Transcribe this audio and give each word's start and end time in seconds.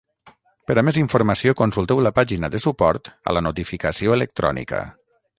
Per 0.69 0.75
a 0.81 0.83
més 0.85 0.97
informació 1.01 1.53
consulteu 1.59 2.01
la 2.07 2.11
pàgina 2.19 2.49
de 2.55 2.61
suport 2.63 3.11
a 3.33 3.35
la 3.39 3.43
notificació 3.49 4.15
electrònica. 4.17 4.81